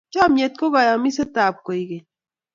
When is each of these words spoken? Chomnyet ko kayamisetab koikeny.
Chomnyet 0.13 0.53
ko 0.59 0.65
kayamisetab 0.73 1.55
koikeny. 1.65 2.05